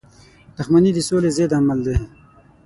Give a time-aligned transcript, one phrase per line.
[0.55, 1.97] •دښمني د سولی ضد عمل دی.